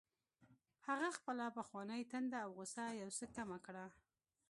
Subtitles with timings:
[0.87, 3.85] هغه خپله پخوانۍ تنده او غوسه یو څه کمه کړه